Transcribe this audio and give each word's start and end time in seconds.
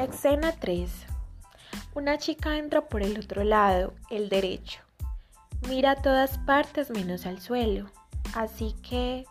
Escena 0.00 0.52
3. 0.52 0.90
Una 1.94 2.16
chica 2.16 2.56
entra 2.56 2.88
por 2.88 3.02
el 3.02 3.18
otro 3.18 3.44
lado, 3.44 3.92
el 4.08 4.30
derecho. 4.30 4.80
Mira 5.68 5.90
a 5.90 5.96
todas 5.96 6.38
partes 6.38 6.90
menos 6.90 7.26
al 7.26 7.38
suelo. 7.38 7.90
Así 8.34 8.74
que, 8.82 9.26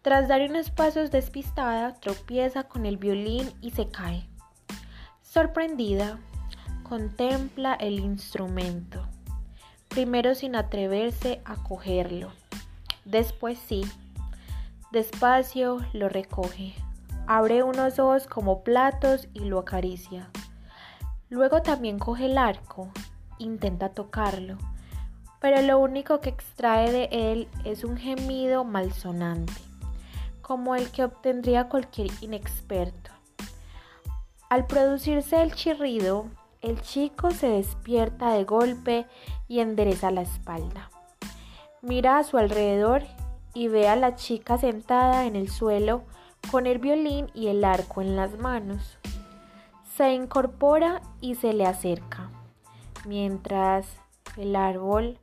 tras 0.00 0.28
dar 0.28 0.40
unos 0.48 0.70
pasos 0.70 1.10
despistada, 1.10 1.92
tropieza 1.96 2.62
con 2.62 2.86
el 2.86 2.96
violín 2.96 3.52
y 3.60 3.72
se 3.72 3.90
cae. 3.90 4.26
Sorprendida, 5.20 6.18
contempla 6.84 7.74
el 7.74 7.98
instrumento. 7.98 9.06
Primero 9.88 10.34
sin 10.34 10.56
atreverse 10.56 11.42
a 11.44 11.56
cogerlo. 11.56 12.32
Después 13.04 13.58
sí. 13.58 13.82
Despacio 14.90 15.84
lo 15.92 16.08
recoge. 16.08 16.81
Abre 17.26 17.62
unos 17.62 17.98
ojos 17.98 18.26
como 18.26 18.62
platos 18.62 19.28
y 19.32 19.40
lo 19.40 19.60
acaricia. 19.60 20.30
Luego 21.28 21.62
también 21.62 21.98
coge 21.98 22.26
el 22.26 22.36
arco, 22.36 22.90
intenta 23.38 23.90
tocarlo, 23.90 24.58
pero 25.40 25.62
lo 25.62 25.78
único 25.78 26.20
que 26.20 26.30
extrae 26.30 26.90
de 26.90 27.08
él 27.10 27.48
es 27.64 27.84
un 27.84 27.96
gemido 27.96 28.64
malsonante, 28.64 29.52
como 30.40 30.74
el 30.74 30.90
que 30.90 31.04
obtendría 31.04 31.68
cualquier 31.68 32.10
inexperto. 32.20 33.10
Al 34.50 34.66
producirse 34.66 35.40
el 35.40 35.54
chirrido, 35.54 36.26
el 36.60 36.80
chico 36.82 37.30
se 37.30 37.48
despierta 37.48 38.32
de 38.32 38.44
golpe 38.44 39.06
y 39.48 39.60
endereza 39.60 40.10
la 40.10 40.22
espalda. 40.22 40.90
Mira 41.80 42.18
a 42.18 42.24
su 42.24 42.36
alrededor 42.36 43.02
y 43.54 43.68
ve 43.68 43.88
a 43.88 43.96
la 43.96 44.14
chica 44.14 44.58
sentada 44.58 45.24
en 45.26 45.34
el 45.34 45.48
suelo 45.48 46.04
con 46.50 46.66
el 46.66 46.78
violín 46.78 47.30
y 47.34 47.48
el 47.48 47.64
arco 47.64 48.02
en 48.02 48.16
las 48.16 48.38
manos. 48.38 48.98
Se 49.96 50.12
incorpora 50.12 51.02
y 51.20 51.34
se 51.34 51.52
le 51.52 51.66
acerca, 51.66 52.30
mientras 53.04 53.86
el 54.36 54.56
árbol, 54.56 55.18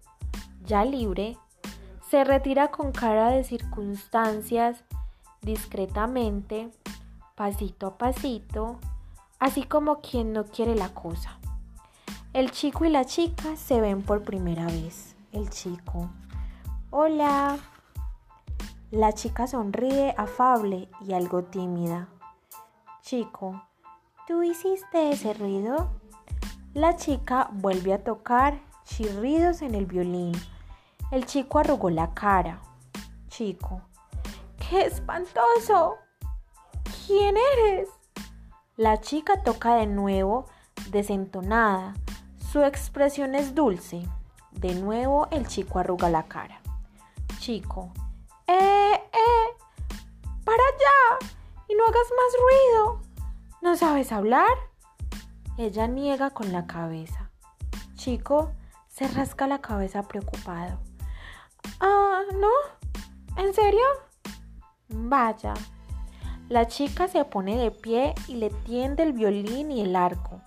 ya 0.65 0.85
libre, 0.85 1.37
se 2.09 2.23
retira 2.23 2.69
con 2.69 2.91
cara 2.91 3.29
de 3.29 3.43
circunstancias, 3.43 4.83
discretamente, 5.41 6.71
pasito 7.35 7.87
a 7.87 7.97
pasito, 7.97 8.79
así 9.39 9.63
como 9.63 10.01
quien 10.01 10.33
no 10.33 10.45
quiere 10.45 10.75
la 10.75 10.93
cosa. 10.93 11.39
El 12.33 12.51
chico 12.51 12.85
y 12.85 12.89
la 12.89 13.05
chica 13.05 13.55
se 13.55 13.81
ven 13.81 14.03
por 14.03 14.23
primera 14.23 14.65
vez. 14.65 15.15
El 15.31 15.49
chico. 15.49 16.09
Hola. 16.91 17.57
La 18.91 19.13
chica 19.13 19.45
sonríe 19.45 20.15
afable 20.17 20.89
y 21.05 21.13
algo 21.13 21.43
tímida. 21.43 22.09
Chico, 23.03 23.61
¿tú 24.27 24.41
hiciste 24.41 25.11
ese 25.11 25.35
ruido? 25.35 25.91
La 26.73 26.95
chica 26.95 27.49
vuelve 27.53 27.93
a 27.93 28.03
tocar 28.03 28.59
chirridos 28.85 29.61
en 29.61 29.75
el 29.75 29.85
violín. 29.85 30.31
El 31.11 31.27
chico 31.27 31.59
arrugó 31.59 31.91
la 31.91 32.15
cara. 32.15 32.61
Chico, 33.27 33.83
¡qué 34.57 34.87
espantoso! 34.87 35.97
¿Quién 37.05 37.35
eres? 37.37 37.89
La 38.75 38.99
chica 39.01 39.43
toca 39.43 39.75
de 39.75 39.85
nuevo, 39.85 40.47
desentonada. 40.89 41.93
Su 42.37 42.63
expresión 42.63 43.35
es 43.35 43.53
dulce. 43.53 44.01
De 44.51 44.73
nuevo 44.73 45.27
el 45.29 45.47
chico 45.47 45.77
arruga 45.77 46.09
la 46.09 46.23
cara. 46.23 46.59
Chico, 47.37 47.93
no 51.79 51.85
hagas 51.85 52.11
más 52.17 52.33
ruido. 52.41 53.01
¿No 53.61 53.77
sabes 53.77 54.11
hablar? 54.11 54.51
Ella 55.57 55.87
niega 55.87 56.29
con 56.31 56.51
la 56.51 56.67
cabeza. 56.67 57.31
Chico 57.95 58.51
se 58.87 59.07
rasca 59.07 59.47
la 59.47 59.61
cabeza 59.61 60.03
preocupado. 60.03 60.79
Ah, 61.79 62.21
¿no? 62.33 62.49
¿En 63.41 63.53
serio? 63.53 63.85
Vaya. 64.89 65.53
La 66.49 66.67
chica 66.67 67.07
se 67.07 67.23
pone 67.23 67.57
de 67.57 67.71
pie 67.71 68.13
y 68.27 68.35
le 68.35 68.49
tiende 68.49 69.03
el 69.03 69.13
violín 69.13 69.71
y 69.71 69.81
el 69.81 69.95
arco. 69.95 70.41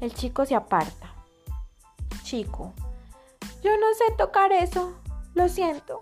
El 0.00 0.12
chico 0.12 0.44
se 0.44 0.54
aparta. 0.54 1.14
Chico, 2.24 2.74
yo 3.62 3.70
no 3.78 3.86
sé 3.94 4.14
tocar 4.18 4.52
eso. 4.52 4.92
Lo 5.34 5.48
siento. 5.48 5.98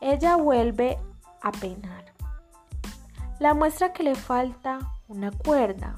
Ella 0.00 0.36
vuelve 0.36 0.96
a 1.40 1.50
penar. 1.50 2.01
La 3.42 3.54
muestra 3.54 3.92
que 3.92 4.04
le 4.04 4.14
falta 4.14 4.78
una 5.08 5.32
cuerda. 5.32 5.96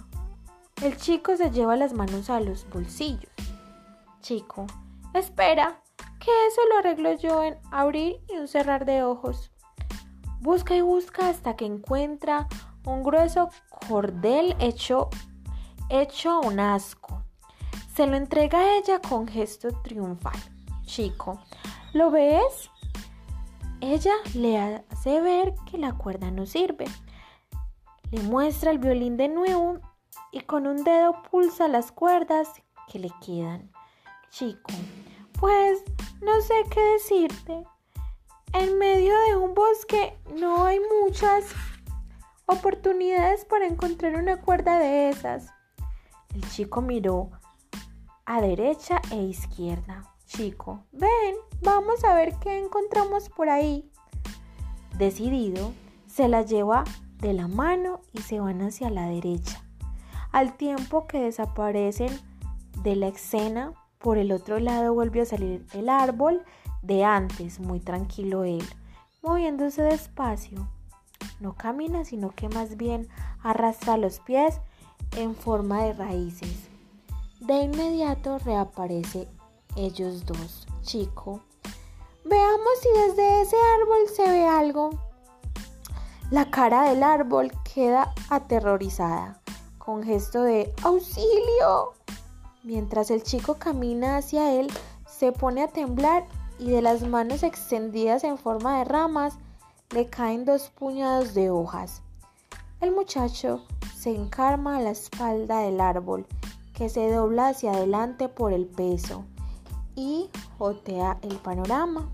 El 0.82 0.96
chico 0.96 1.36
se 1.36 1.50
lleva 1.50 1.76
las 1.76 1.92
manos 1.92 2.30
a 2.30 2.40
los 2.40 2.66
bolsillos. 2.70 3.30
Chico, 4.22 4.66
espera, 5.12 5.82
que 6.18 6.30
eso 6.46 6.62
lo 6.70 6.78
arreglo 6.78 7.12
yo 7.18 7.44
en 7.44 7.58
abrir 7.70 8.16
y 8.30 8.38
un 8.38 8.48
cerrar 8.48 8.86
de 8.86 9.02
ojos. 9.02 9.50
Busca 10.40 10.74
y 10.74 10.80
busca 10.80 11.28
hasta 11.28 11.54
que 11.54 11.66
encuentra 11.66 12.48
un 12.86 13.02
grueso 13.02 13.50
cordel 13.88 14.56
hecho, 14.58 15.10
hecho 15.90 16.40
un 16.40 16.60
asco. 16.60 17.24
Se 17.94 18.06
lo 18.06 18.16
entrega 18.16 18.58
a 18.58 18.78
ella 18.78 19.02
con 19.06 19.28
gesto 19.28 19.68
triunfal. 19.82 20.40
Chico, 20.86 21.38
¿lo 21.92 22.10
ves? 22.10 22.70
Ella 23.82 24.14
le 24.32 24.56
hace 24.90 25.20
ver 25.20 25.54
que 25.70 25.76
la 25.76 25.92
cuerda 25.92 26.30
no 26.30 26.46
sirve. 26.46 26.86
Le 28.14 28.22
muestra 28.22 28.70
el 28.70 28.78
violín 28.78 29.16
de 29.16 29.26
nuevo 29.26 29.80
y 30.30 30.42
con 30.42 30.68
un 30.68 30.84
dedo 30.84 31.20
pulsa 31.32 31.66
las 31.66 31.90
cuerdas 31.90 32.48
que 32.86 33.00
le 33.00 33.10
quedan. 33.20 33.72
Chico, 34.30 34.72
pues 35.40 35.82
no 36.22 36.40
sé 36.40 36.54
qué 36.70 36.80
decirte. 36.80 37.64
En 38.52 38.78
medio 38.78 39.18
de 39.26 39.36
un 39.36 39.52
bosque 39.52 40.16
no 40.36 40.64
hay 40.64 40.78
muchas 41.02 41.46
oportunidades 42.46 43.44
para 43.46 43.66
encontrar 43.66 44.14
una 44.14 44.40
cuerda 44.40 44.78
de 44.78 45.08
esas. 45.08 45.48
El 46.32 46.48
chico 46.50 46.82
miró 46.82 47.32
a 48.26 48.40
derecha 48.40 49.02
e 49.10 49.16
izquierda. 49.16 50.14
Chico, 50.26 50.84
ven, 50.92 51.34
vamos 51.62 52.04
a 52.04 52.14
ver 52.14 52.36
qué 52.38 52.58
encontramos 52.58 53.28
por 53.28 53.48
ahí. 53.48 53.90
Decidido, 54.98 55.72
se 56.06 56.28
la 56.28 56.42
lleva 56.42 56.84
de 57.20 57.32
la 57.32 57.48
mano 57.48 58.00
y 58.12 58.20
se 58.20 58.40
van 58.40 58.62
hacia 58.62 58.90
la 58.90 59.08
derecha. 59.08 59.64
Al 60.32 60.56
tiempo 60.56 61.06
que 61.06 61.20
desaparecen 61.20 62.18
de 62.82 62.96
la 62.96 63.08
escena, 63.08 63.72
por 63.98 64.18
el 64.18 64.32
otro 64.32 64.58
lado 64.58 64.92
vuelve 64.92 65.22
a 65.22 65.26
salir 65.26 65.64
el 65.72 65.88
árbol 65.88 66.44
de 66.82 67.04
antes, 67.04 67.60
muy 67.60 67.80
tranquilo 67.80 68.44
él, 68.44 68.64
moviéndose 69.22 69.82
despacio. 69.82 70.68
No 71.40 71.54
camina, 71.54 72.04
sino 72.04 72.30
que 72.30 72.48
más 72.48 72.76
bien 72.76 73.08
arrastra 73.42 73.96
los 73.96 74.20
pies 74.20 74.60
en 75.16 75.34
forma 75.34 75.84
de 75.84 75.92
raíces. 75.94 76.68
De 77.40 77.62
inmediato 77.62 78.38
reaparece 78.38 79.28
ellos 79.76 80.26
dos. 80.26 80.66
Chico, 80.82 81.40
veamos 82.24 82.78
si 82.80 82.88
desde 83.06 83.42
ese 83.42 83.56
árbol 83.56 84.08
se 84.14 84.30
ve 84.30 84.46
algo. 84.46 84.90
La 86.30 86.50
cara 86.50 86.88
del 86.88 87.02
árbol 87.02 87.52
queda 87.74 88.14
aterrorizada, 88.30 89.40
con 89.76 90.02
gesto 90.02 90.42
de 90.42 90.72
auxilio. 90.82 91.92
Mientras 92.62 93.10
el 93.10 93.22
chico 93.22 93.56
camina 93.56 94.16
hacia 94.16 94.52
él, 94.54 94.72
se 95.06 95.32
pone 95.32 95.62
a 95.62 95.68
temblar 95.68 96.24
y 96.58 96.70
de 96.70 96.80
las 96.80 97.02
manos 97.02 97.42
extendidas 97.42 98.24
en 98.24 98.38
forma 98.38 98.78
de 98.78 98.84
ramas 98.84 99.34
le 99.90 100.08
caen 100.08 100.46
dos 100.46 100.70
puñados 100.70 101.34
de 101.34 101.50
hojas. 101.50 102.02
El 102.80 102.92
muchacho 102.92 103.62
se 103.94 104.14
encarma 104.14 104.78
a 104.78 104.80
la 104.80 104.90
espalda 104.90 105.58
del 105.58 105.78
árbol, 105.78 106.26
que 106.72 106.88
se 106.88 107.10
dobla 107.12 107.48
hacia 107.48 107.72
adelante 107.72 108.30
por 108.30 108.54
el 108.54 108.64
peso 108.64 109.24
y 109.94 110.30
jotea 110.58 111.18
el 111.20 111.36
panorama. 111.36 112.08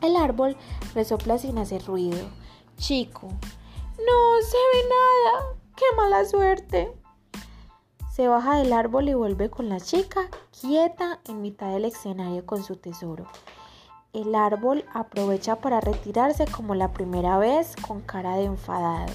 El 0.00 0.16
árbol 0.16 0.56
resopla 0.94 1.36
sin 1.36 1.58
hacer 1.58 1.84
ruido. 1.84 2.39
Chico, 2.80 3.28
no 3.28 4.42
se 4.42 4.56
ve 4.56 4.88
nada. 4.88 5.54
¡Qué 5.76 5.84
mala 5.96 6.24
suerte! 6.24 6.90
Se 8.10 8.26
baja 8.26 8.56
del 8.56 8.72
árbol 8.72 9.10
y 9.10 9.12
vuelve 9.12 9.50
con 9.50 9.68
la 9.68 9.78
chica, 9.80 10.30
quieta 10.58 11.20
en 11.28 11.42
mitad 11.42 11.74
del 11.74 11.84
escenario 11.84 12.46
con 12.46 12.64
su 12.64 12.76
tesoro. 12.76 13.26
El 14.14 14.34
árbol 14.34 14.86
aprovecha 14.94 15.56
para 15.56 15.82
retirarse 15.82 16.46
como 16.46 16.74
la 16.74 16.94
primera 16.94 17.36
vez 17.36 17.76
con 17.86 18.00
cara 18.00 18.36
de 18.36 18.44
enfadado. 18.44 19.12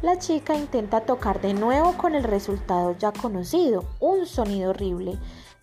La 0.00 0.18
chica 0.18 0.54
intenta 0.54 1.02
tocar 1.02 1.42
de 1.42 1.52
nuevo 1.52 1.98
con 1.98 2.14
el 2.14 2.24
resultado 2.24 2.96
ya 2.96 3.12
conocido, 3.12 3.84
un 4.00 4.24
sonido 4.24 4.70
horrible. 4.70 5.18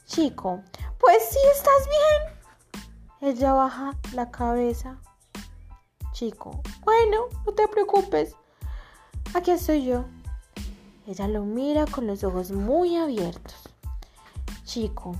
Chico, 0.06 0.62
pues 1.00 1.18
sí, 1.31 1.39
estás 1.51 1.89
bien. 3.19 3.33
Ella 3.33 3.53
baja 3.53 3.97
la 4.13 4.30
cabeza. 4.30 5.00
Chico, 6.23 6.61
bueno, 6.85 7.25
no 7.45 7.51
te 7.51 7.67
preocupes. 7.67 8.37
Aquí 9.33 9.51
estoy 9.51 9.83
yo. 9.83 10.05
Ella 11.05 11.27
lo 11.27 11.43
mira 11.43 11.85
con 11.85 12.07
los 12.07 12.23
ojos 12.23 12.53
muy 12.53 12.95
abiertos. 12.95 13.69
Chico, 14.63 15.17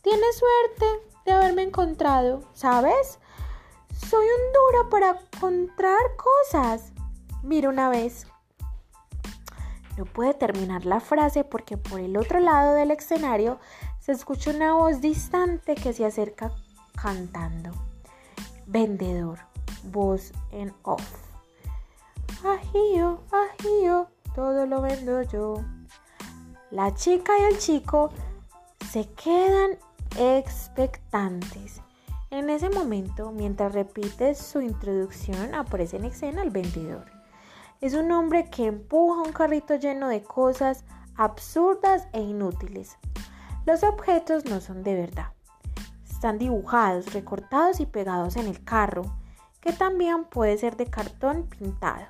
tienes 0.00 0.38
suerte 0.38 0.86
de 1.26 1.32
haberme 1.32 1.60
encontrado, 1.60 2.40
¿sabes? 2.54 3.18
Soy 4.08 4.24
un 4.24 4.52
duro 4.54 4.88
para 4.88 5.20
encontrar 5.34 6.00
cosas. 6.16 6.94
Mira 7.42 7.68
una 7.68 7.90
vez. 7.90 8.26
No 9.98 10.06
puede 10.06 10.32
terminar 10.32 10.86
la 10.86 11.00
frase 11.00 11.44
porque 11.44 11.76
por 11.76 12.00
el 12.00 12.16
otro 12.16 12.40
lado 12.40 12.72
del 12.72 12.92
escenario 12.92 13.58
se 14.00 14.12
escucha 14.12 14.52
una 14.52 14.72
voz 14.72 15.02
distante 15.02 15.74
que 15.74 15.92
se 15.92 16.06
acerca 16.06 16.50
cantando. 16.94 17.72
Vendedor, 18.66 19.40
voz 19.90 20.32
en 20.50 20.72
off. 20.82 21.26
Ajío, 22.44 23.20
ajío, 23.32 24.08
todo 24.34 24.66
lo 24.66 24.82
vendo 24.82 25.22
yo. 25.22 25.54
La 26.70 26.94
chica 26.94 27.32
y 27.38 27.52
el 27.52 27.58
chico 27.58 28.10
se 28.90 29.08
quedan 29.12 29.78
expectantes. 30.18 31.80
En 32.30 32.50
ese 32.50 32.68
momento, 32.70 33.32
mientras 33.32 33.72
repite 33.72 34.34
su 34.34 34.60
introducción, 34.60 35.54
aparece 35.54 35.96
en 35.96 36.04
escena 36.04 36.42
el 36.42 36.50
vendedor. 36.50 37.04
Es 37.80 37.94
un 37.94 38.10
hombre 38.10 38.50
que 38.50 38.66
empuja 38.66 39.22
un 39.22 39.32
carrito 39.32 39.76
lleno 39.76 40.08
de 40.08 40.22
cosas 40.22 40.84
absurdas 41.14 42.08
e 42.12 42.20
inútiles. 42.20 42.96
Los 43.64 43.82
objetos 43.82 44.44
no 44.44 44.60
son 44.60 44.82
de 44.82 44.94
verdad. 44.94 45.32
Están 46.08 46.38
dibujados, 46.38 47.12
recortados 47.12 47.80
y 47.80 47.86
pegados 47.86 48.36
en 48.36 48.46
el 48.46 48.64
carro, 48.64 49.16
que 49.66 49.72
también 49.72 50.24
puede 50.26 50.56
ser 50.58 50.76
de 50.76 50.86
cartón 50.86 51.48
pintado. 51.48 52.06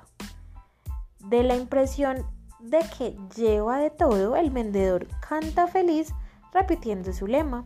De 1.17 1.41
la 1.41 1.55
impresión 1.55 2.23
de 2.59 2.85
que 2.95 3.17
lleva 3.35 3.79
de 3.79 3.89
todo, 3.89 4.35
el 4.35 4.51
vendedor 4.51 5.07
canta 5.27 5.65
feliz 5.65 6.13
repitiendo 6.53 7.11
su 7.13 7.25
lema. 7.25 7.65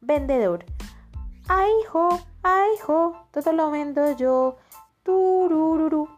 Vendedor. 0.00 0.64
Ay, 1.48 1.70
hijo, 1.82 2.18
ay, 2.42 2.70
hijo, 2.78 3.14
todo 3.30 3.52
lo 3.52 3.70
vendo 3.70 4.16
yo. 4.16 4.56
Turururu 5.02 6.08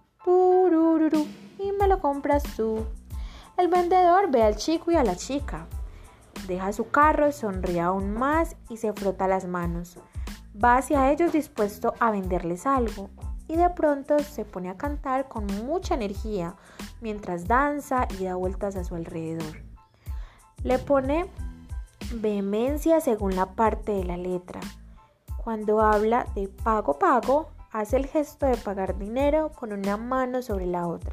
y 1.58 1.72
me 1.72 1.88
lo 1.88 1.98
compras 1.98 2.44
tú. 2.56 2.86
El 3.56 3.66
vendedor 3.66 4.30
ve 4.30 4.44
al 4.44 4.54
chico 4.54 4.92
y 4.92 4.94
a 4.94 5.02
la 5.02 5.16
chica. 5.16 5.66
Deja 6.46 6.72
su 6.72 6.88
carro, 6.88 7.32
sonríe 7.32 7.80
aún 7.80 8.12
más 8.12 8.54
y 8.68 8.76
se 8.76 8.92
frota 8.92 9.26
las 9.26 9.44
manos. 9.44 9.98
Va 10.62 10.78
hacia 10.78 11.10
ellos 11.10 11.32
dispuesto 11.32 11.94
a 12.00 12.10
venderles 12.10 12.66
algo 12.66 13.10
y 13.48 13.56
de 13.56 13.68
pronto 13.70 14.18
se 14.20 14.44
pone 14.44 14.70
a 14.70 14.76
cantar 14.76 15.28
con 15.28 15.46
mucha 15.66 15.94
energía 15.94 16.56
mientras 17.00 17.46
danza 17.46 18.08
y 18.18 18.24
da 18.24 18.36
vueltas 18.36 18.74
a 18.76 18.84
su 18.84 18.94
alrededor. 18.94 19.62
Le 20.62 20.78
pone 20.78 21.30
vehemencia 22.14 23.00
según 23.00 23.36
la 23.36 23.54
parte 23.54 23.92
de 23.92 24.04
la 24.04 24.16
letra. 24.16 24.60
Cuando 25.36 25.80
habla 25.80 26.26
de 26.34 26.48
pago 26.48 26.98
pago, 26.98 27.50
hace 27.70 27.96
el 27.96 28.06
gesto 28.06 28.46
de 28.46 28.56
pagar 28.56 28.98
dinero 28.98 29.52
con 29.52 29.72
una 29.72 29.96
mano 29.96 30.42
sobre 30.42 30.66
la 30.66 30.86
otra. 30.86 31.12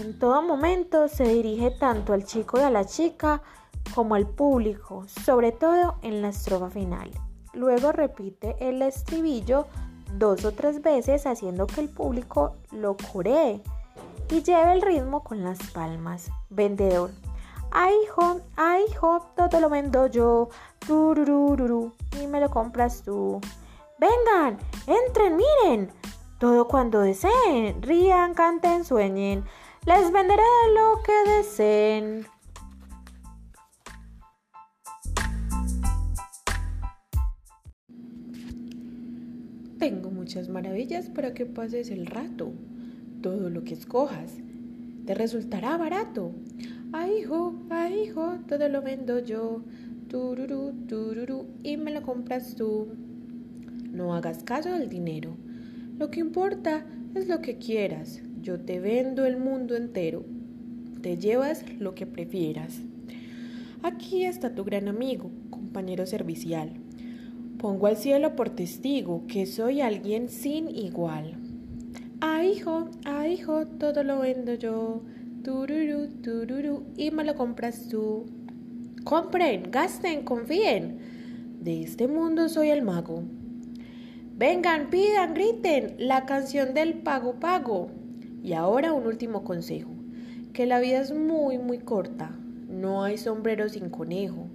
En 0.00 0.18
todo 0.18 0.42
momento 0.42 1.08
se 1.08 1.24
dirige 1.24 1.70
tanto 1.72 2.12
al 2.12 2.24
chico 2.24 2.60
y 2.60 2.62
a 2.62 2.70
la 2.70 2.84
chica 2.84 3.42
como 3.94 4.14
al 4.14 4.26
público, 4.26 5.06
sobre 5.08 5.52
todo 5.52 5.96
en 6.02 6.22
la 6.22 6.28
estrofa 6.28 6.70
final. 6.70 7.10
Luego 7.56 7.90
repite 7.90 8.54
el 8.60 8.82
estribillo 8.82 9.66
dos 10.12 10.44
o 10.44 10.52
tres 10.52 10.82
veces 10.82 11.26
haciendo 11.26 11.66
que 11.66 11.80
el 11.80 11.88
público 11.88 12.54
lo 12.70 12.96
coree 13.12 13.62
y 14.30 14.42
lleve 14.42 14.74
el 14.74 14.82
ritmo 14.82 15.24
con 15.24 15.42
las 15.42 15.58
palmas. 15.70 16.30
Vendedor. 16.50 17.10
Ay, 17.70 17.94
hijo, 18.04 18.40
ay, 18.56 18.84
hijo, 18.90 19.26
todo 19.36 19.60
lo 19.60 19.70
vendo 19.70 20.06
yo. 20.06 20.50
Tururururu, 20.86 21.92
y 22.20 22.26
me 22.26 22.40
lo 22.40 22.50
compras 22.50 23.02
tú. 23.02 23.40
Vengan, 23.98 24.58
entren, 24.86 25.36
miren. 25.36 25.90
Todo 26.38 26.68
cuando 26.68 27.00
deseen, 27.00 27.80
rían, 27.80 28.34
canten, 28.34 28.84
sueñen. 28.84 29.44
Les 29.86 30.12
venderé 30.12 30.42
lo 30.74 31.02
que 31.02 31.30
deseen. 31.30 32.26
Tengo 39.86 40.10
muchas 40.10 40.48
maravillas 40.48 41.08
para 41.08 41.32
que 41.32 41.46
pases 41.46 41.92
el 41.92 42.06
rato. 42.06 42.50
Todo 43.22 43.50
lo 43.50 43.62
que 43.62 43.74
escojas 43.74 44.32
te 45.06 45.14
resultará 45.14 45.76
barato. 45.76 46.32
Ay, 46.90 47.20
hijo, 47.20 47.54
ay, 47.70 48.00
hijo, 48.00 48.36
todo 48.48 48.68
lo 48.68 48.82
vendo 48.82 49.20
yo. 49.20 49.62
Tururú, 50.08 50.72
tururú, 50.88 51.46
y 51.62 51.76
me 51.76 51.92
lo 51.92 52.02
compras 52.02 52.56
tú. 52.56 52.88
No 53.92 54.12
hagas 54.12 54.42
caso 54.42 54.70
del 54.70 54.88
dinero. 54.88 55.36
Lo 56.00 56.10
que 56.10 56.18
importa 56.18 56.84
es 57.14 57.28
lo 57.28 57.40
que 57.40 57.58
quieras. 57.58 58.22
Yo 58.42 58.58
te 58.58 58.80
vendo 58.80 59.24
el 59.24 59.36
mundo 59.36 59.76
entero. 59.76 60.24
Te 61.00 61.16
llevas 61.16 61.64
lo 61.78 61.94
que 61.94 62.06
prefieras. 62.06 62.80
Aquí 63.84 64.24
está 64.24 64.52
tu 64.52 64.64
gran 64.64 64.88
amigo, 64.88 65.30
compañero 65.48 66.06
servicial. 66.06 66.72
Pongo 67.58 67.86
al 67.86 67.96
cielo 67.96 68.36
por 68.36 68.50
testigo 68.50 69.24
que 69.26 69.46
soy 69.46 69.80
alguien 69.80 70.28
sin 70.28 70.68
igual. 70.68 71.36
Ah, 72.20 72.44
hijo, 72.44 72.90
ah, 73.06 73.26
hijo, 73.26 73.66
todo 73.66 74.04
lo 74.04 74.20
vendo 74.20 74.52
yo. 74.54 75.02
Tururú, 75.42 76.08
tururú, 76.22 76.84
y 76.98 77.10
me 77.12 77.24
lo 77.24 77.34
compras 77.34 77.88
tú. 77.88 78.26
Compren, 79.04 79.70
gasten, 79.70 80.22
confíen. 80.22 80.98
De 81.60 81.82
este 81.82 82.08
mundo 82.08 82.50
soy 82.50 82.68
el 82.68 82.82
mago. 82.82 83.22
Vengan, 84.36 84.90
pidan, 84.90 85.32
griten 85.32 85.94
la 85.98 86.26
canción 86.26 86.74
del 86.74 86.94
pago 86.94 87.40
pago. 87.40 87.88
Y 88.42 88.52
ahora 88.52 88.92
un 88.92 89.06
último 89.06 89.44
consejo, 89.44 89.92
que 90.52 90.66
la 90.66 90.78
vida 90.78 91.00
es 91.00 91.12
muy 91.12 91.56
muy 91.56 91.78
corta, 91.78 92.36
no 92.68 93.02
hay 93.02 93.16
sombrero 93.16 93.68
sin 93.70 93.88
conejo. 93.88 94.46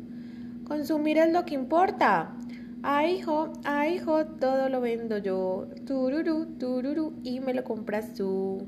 Consumir 0.65 1.17
es 1.17 1.33
lo 1.33 1.45
que 1.45 1.55
importa. 1.55 2.37
Ay, 2.83 3.17
hijo, 3.17 3.53
ay, 3.63 3.95
hijo, 3.95 4.25
todo 4.25 4.69
lo 4.69 4.81
vendo 4.81 5.17
yo. 5.17 5.67
Tururú, 5.85 6.45
tururú, 6.57 7.13
y 7.23 7.39
me 7.39 7.53
lo 7.53 7.63
compras 7.63 8.13
tú. 8.13 8.65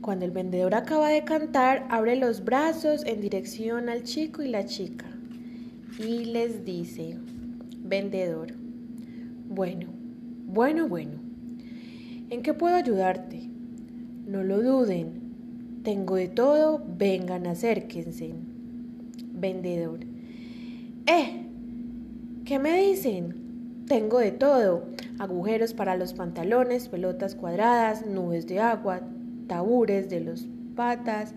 Cuando 0.00 0.24
el 0.24 0.30
vendedor 0.30 0.74
acaba 0.74 1.10
de 1.10 1.24
cantar, 1.24 1.86
abre 1.90 2.16
los 2.16 2.44
brazos 2.44 3.04
en 3.04 3.20
dirección 3.20 3.88
al 3.88 4.02
chico 4.02 4.42
y 4.42 4.48
la 4.48 4.64
chica 4.64 5.06
y 5.98 6.24
les 6.24 6.64
dice, 6.64 7.18
vendedor. 7.84 8.54
Bueno, 9.48 9.88
bueno, 10.46 10.88
bueno. 10.88 11.20
¿En 12.30 12.42
qué 12.42 12.54
puedo 12.54 12.74
ayudarte? 12.74 13.48
No 14.26 14.42
lo 14.42 14.62
duden. 14.62 15.20
Tengo 15.82 16.16
de 16.16 16.28
todo, 16.28 16.82
vengan, 16.98 17.46
acérquense. 17.46 18.34
Vendedor. 19.32 20.00
¡Eh! 21.06 21.41
¿Qué 22.44 22.58
me 22.58 22.76
dicen? 22.76 23.84
Tengo 23.86 24.18
de 24.18 24.32
todo. 24.32 24.86
Agujeros 25.20 25.74
para 25.74 25.96
los 25.96 26.12
pantalones, 26.12 26.88
pelotas 26.88 27.36
cuadradas, 27.36 28.04
nubes 28.04 28.48
de 28.48 28.58
agua, 28.58 29.00
tabures 29.46 30.10
de 30.10 30.20
los 30.22 30.48
patas, 30.74 31.34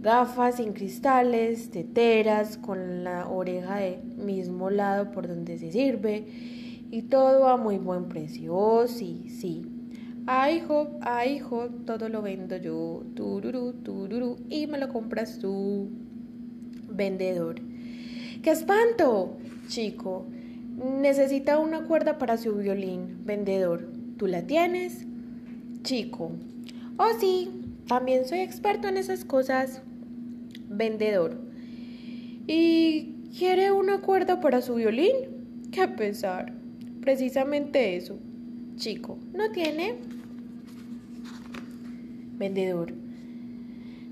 gafas 0.00 0.56
sin 0.56 0.72
cristales, 0.72 1.72
teteras 1.72 2.58
con 2.58 3.02
la 3.02 3.28
oreja 3.28 3.76
de 3.76 3.98
mismo 4.16 4.70
lado 4.70 5.10
por 5.10 5.26
donde 5.26 5.58
se 5.58 5.72
sirve 5.72 6.24
y 6.92 7.02
todo 7.02 7.48
a 7.48 7.56
muy 7.56 7.78
buen 7.78 8.04
precio. 8.04 8.54
Oh, 8.54 8.86
sí, 8.86 9.26
sí. 9.28 9.66
Ay, 10.26 10.58
hijo, 10.58 10.90
ay, 11.00 11.38
hijo, 11.38 11.70
todo 11.86 12.08
lo 12.08 12.22
vendo 12.22 12.56
yo. 12.56 13.02
Tururú, 13.16 13.72
tururú, 13.82 14.36
y 14.48 14.68
me 14.68 14.78
lo 14.78 14.90
compras 14.90 15.40
tú. 15.40 15.88
Vendedor. 16.88 17.56
¡Qué 18.42 18.50
espanto! 18.52 19.38
Chico, 19.68 20.26
necesita 21.00 21.58
una 21.58 21.84
cuerda 21.84 22.18
para 22.18 22.36
su 22.36 22.54
violín. 22.54 23.24
Vendedor, 23.24 23.88
¿tú 24.16 24.26
la 24.26 24.42
tienes? 24.42 25.06
Chico, 25.82 26.32
oh 26.96 27.18
sí, 27.18 27.50
también 27.86 28.26
soy 28.26 28.40
experto 28.40 28.88
en 28.88 28.96
esas 28.96 29.24
cosas 29.24 29.82
vendedor. 30.68 31.38
¿Y 32.46 33.14
quiere 33.36 33.72
una 33.72 34.00
cuerda 34.00 34.40
para 34.40 34.62
su 34.62 34.74
violín? 34.74 35.14
Qué 35.70 35.88
pesar. 35.88 36.52
Precisamente 37.00 37.96
eso. 37.96 38.18
Chico, 38.76 39.18
¿no 39.32 39.50
tiene? 39.50 39.96
Vendedor. 42.38 42.92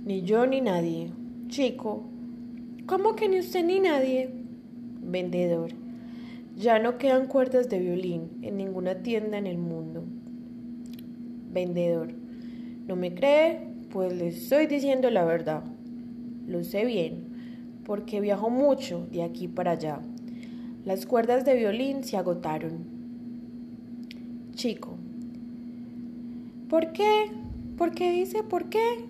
Ni 0.05 0.23
yo 0.23 0.47
ni 0.47 0.61
nadie. 0.61 1.11
Chico, 1.49 2.05
¿cómo 2.87 3.17
que 3.17 3.29
ni 3.29 3.39
usted 3.39 3.65
ni 3.65 3.81
nadie? 3.81 4.42
Vendedor. 5.13 5.73
Ya 6.57 6.79
no 6.79 6.97
quedan 6.97 7.27
cuerdas 7.27 7.69
de 7.69 7.79
violín 7.79 8.31
en 8.41 8.57
ninguna 8.57 9.03
tienda 9.03 9.37
en 9.37 9.47
el 9.47 9.59
mundo. 9.59 10.05
Vendedor. 11.53 12.15
¿No 12.89 12.97
me 12.97 13.15
cree? 13.15 13.61
Pues 13.91 14.15
les 14.15 14.45
estoy 14.45 14.67
diciendo 14.67 15.11
la 15.11 15.27
verdad. 15.27 15.65
Lo 16.47 16.65
sé 16.65 16.87
bien, 16.87 17.25
porque 17.85 18.23
viajo 18.23 18.49
mucho 18.49 19.07
de 19.13 19.23
aquí 19.23 19.49
para 19.49 19.73
allá. 19.73 20.01
Las 20.87 21.05
cuerdas 21.05 21.45
de 21.45 21.57
violín 21.57 22.05
se 22.05 22.17
agotaron. 22.17 22.87
Chico. 24.55 24.97
¿Por 26.71 26.93
qué? 26.93 27.27
¿Por 27.77 27.93
qué 27.93 28.13
dice 28.13 28.43
por 28.45 28.71
qué? 28.71 29.05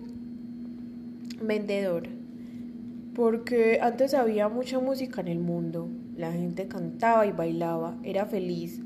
Vendedor. 1.41 2.12
Porque 3.15 3.77
antes 3.79 4.15
había 4.15 4.49
mucha 4.49 4.79
música 4.79 5.21
en 5.21 5.27
el 5.27 5.39
mundo. 5.39 5.87
La 6.17 6.31
gente 6.31 6.67
cantaba 6.67 7.27
y 7.27 7.31
bailaba, 7.31 7.95
era 8.03 8.25
feliz. 8.25 8.81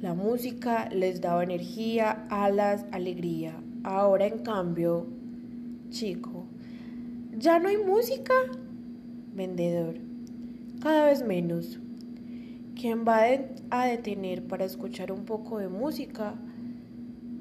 La 0.00 0.14
música 0.14 0.88
les 0.90 1.20
daba 1.20 1.44
energía, 1.44 2.26
alas, 2.28 2.84
alegría. 2.90 3.54
Ahora 3.84 4.26
en 4.26 4.40
cambio, 4.40 5.06
chico, 5.90 6.44
¿ya 7.38 7.60
no 7.60 7.68
hay 7.68 7.76
música? 7.76 8.34
Vendedor, 9.32 9.94
cada 10.82 11.06
vez 11.06 11.24
menos. 11.24 11.78
¿Quién 12.74 13.06
va 13.06 13.22
a 13.70 13.86
detener 13.86 14.42
para 14.42 14.64
escuchar 14.64 15.12
un 15.12 15.24
poco 15.24 15.58
de 15.58 15.68
música? 15.68 16.34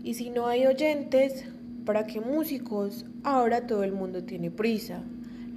Y 0.04 0.14
si 0.14 0.30
no 0.30 0.48
hay 0.48 0.68
oyentes, 0.68 1.46
¿para 1.84 2.06
qué 2.06 2.22
músicos? 2.22 3.06
Ahora 3.24 3.66
todo 3.66 3.84
el 3.84 3.92
mundo 3.92 4.24
tiene 4.24 4.52
prisa. 4.52 5.04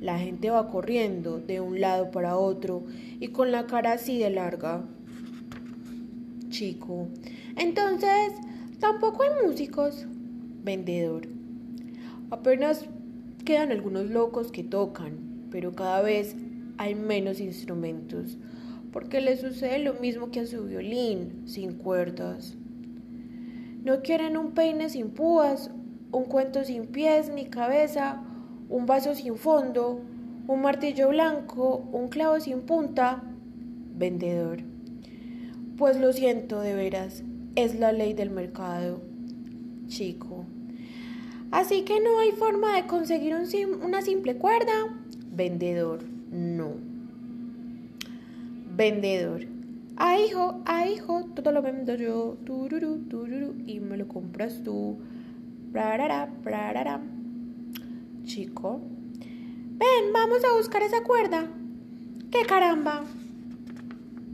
La 0.01 0.19
gente 0.19 0.51
va 0.51 0.71
corriendo 0.71 1.39
de 1.41 1.61
un 1.61 1.81
lado 1.81 2.11
para 2.11 2.37
otro 2.37 2.85
y 3.19 3.29
con 3.29 3.51
la 3.51 3.67
cara 3.67 3.93
así 3.93 4.19
de 4.19 4.31
larga. 4.31 4.85
Chico. 6.51 7.09
Entonces, 7.57 8.33
tampoco 8.79 9.25
hay 9.25 9.31
músicos. 9.47 10.07
Vendedor. 10.63 11.27
Apenas 12.31 12.87
quedan 13.45 13.73
algunos 13.73 14.11
locos 14.11 14.53
que 14.53 14.63
tocan, 14.63 15.49
pero 15.51 15.73
cada 15.73 16.03
vez 16.03 16.37
hay 16.77 16.95
menos 16.95 17.41
instrumentos, 17.41 18.39
porque 18.93 19.21
le 19.21 19.37
sucede 19.37 19.79
lo 19.79 19.95
mismo 19.95 20.31
que 20.31 20.41
a 20.41 20.47
su 20.47 20.65
violín, 20.65 21.43
sin 21.47 21.73
cuerdas. 21.73 22.55
No 23.83 24.03
quieren 24.03 24.37
un 24.37 24.53
peine 24.53 24.91
sin 24.91 25.11
púas, 25.11 25.71
un 26.13 26.25
cuento 26.25 26.65
sin 26.65 26.87
pies 26.87 27.31
ni 27.35 27.47
cabeza, 27.47 28.23
un 28.69 28.87
vaso 28.87 29.15
sin 29.15 29.37
fondo, 29.37 30.01
un 30.47 30.61
martillo 30.61 31.09
blanco, 31.09 31.89
un 31.93 32.09
clavo 32.09 32.41
sin 32.41 32.61
punta. 32.63 33.23
Vendedor. 33.97 34.59
Pues 35.77 35.99
lo 35.99 36.13
siento 36.13 36.61
de 36.61 36.75
veras, 36.75 37.23
es 37.55 37.79
la 37.79 37.93
ley 37.93 38.13
del 38.13 38.31
mercado. 38.31 39.01
Chico. 39.87 40.45
Así 41.51 41.83
que 41.83 42.01
no 42.01 42.19
hay 42.19 42.33
forma 42.33 42.77
de 42.77 42.87
conseguir 42.87 43.35
una 43.83 44.03
simple 44.03 44.37
cuerda. 44.37 44.73
Vendedor. 45.33 46.01
No. 46.31 46.73
Vendedor. 48.77 49.47
Ah, 49.97 50.19
hijo, 50.21 50.61
ah, 50.67 50.87
hijo, 50.87 51.25
todo 51.35 51.53
lo 51.53 51.63
vendo 51.63 51.95
yo. 51.95 52.37
Tururu, 52.45 52.99
tururu, 53.09 53.55
y 53.67 53.81
me 53.81 53.97
lo 53.97 54.07
compras 54.07 54.63
tú. 54.63 54.99
Prarara, 55.73 56.29
prarara 56.43 57.01
chico. 58.29 58.81
Ven, 59.21 60.13
vamos 60.13 60.45
a 60.45 60.57
buscar 60.57 60.83
esa 60.83 61.03
cuerda. 61.03 61.49
¡Qué 62.31 62.45
caramba! 62.47 63.05